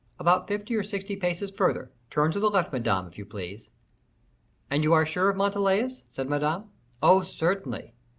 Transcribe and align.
"About 0.17 0.47
fifty 0.47 0.75
or 0.75 0.81
sixty 0.81 1.15
paces 1.15 1.51
further; 1.51 1.91
turn 2.09 2.31
to 2.31 2.39
the 2.39 2.49
left, 2.49 2.73
Madame, 2.73 3.05
if 3.05 3.19
you 3.19 3.23
please." 3.23 3.69
"And 4.67 4.83
you 4.83 4.93
are 4.93 5.05
sure 5.05 5.29
of 5.29 5.37
Montalais?" 5.37 6.01
said 6.09 6.27
Madame. 6.27 6.71
"Oh, 7.03 7.21
certainly." 7.21 7.93